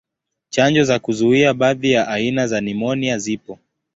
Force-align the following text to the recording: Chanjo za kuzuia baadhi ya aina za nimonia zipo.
Chanjo 0.49 0.83
za 0.83 0.99
kuzuia 0.99 1.53
baadhi 1.53 1.91
ya 1.91 2.07
aina 2.07 2.47
za 2.47 2.61
nimonia 2.61 3.17
zipo. 3.17 3.59